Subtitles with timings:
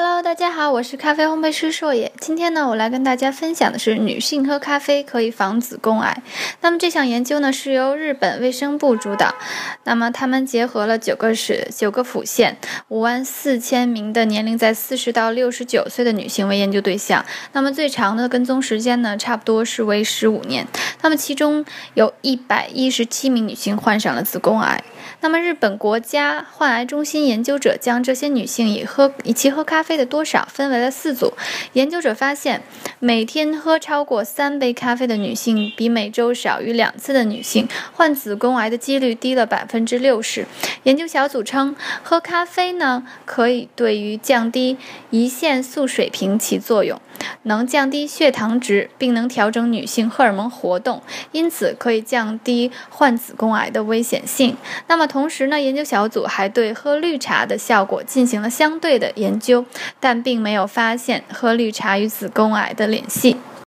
[0.00, 2.12] Hello，大家好，我是咖啡烘焙师硕野。
[2.20, 6.22] 今天呢，我来跟大家分享的是女性喝咖啡可以防子宫癌。
[6.60, 9.34] 那么这项研究呢，是由日本卫生部主导。
[9.82, 12.56] 那么他们结合了九个市、九个府县、
[12.86, 17.24] 五万四千名的年龄在四十到六十九岁的女性为研究对象。
[17.52, 20.64] 那么最长的跟踪时间呢，差不多是为十五年。
[21.02, 24.84] 那么其中有一百一十七名女性患上了子宫癌。
[25.20, 31.32] 那么日本国家患癌中心研究者将这些女性以喝以其喝咖啡的多少分为了四组。
[31.72, 32.62] 研究者发现，
[32.98, 40.46] 每天喝超过三杯咖啡的女性，比每周少于两次的女性患子宫癌的几率低了百分之六十。
[40.82, 44.76] 研究小组称，喝咖啡呢可以对于降低
[45.10, 47.00] 胰腺素水平起作用，
[47.42, 54.56] 能降低血糖值，并能调整女性荷尔蒙活动，因此可以降低患子宫癌的危险性。
[54.86, 59.64] 那么同时呢，研究小组还对喝绿茶的效果进行了相对的研究，
[60.00, 63.36] 但并没有发现喝绿茶与子宫癌的联系。